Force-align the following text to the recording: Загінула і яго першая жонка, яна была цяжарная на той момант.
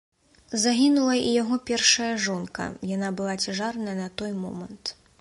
Загінула 0.61 1.15
і 1.25 1.29
яго 1.41 1.59
першая 1.71 2.09
жонка, 2.29 2.67
яна 2.95 3.15
была 3.21 3.39
цяжарная 3.45 3.99
на 4.05 4.13
той 4.23 4.31
момант. 4.45 4.97